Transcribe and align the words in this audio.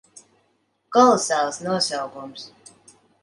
Kolosāls 0.95 1.59
nosaukums. 1.67 2.47